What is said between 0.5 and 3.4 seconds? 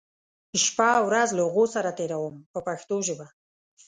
شپه او ورځ له هغو سره تېروم په پښتو ژبه.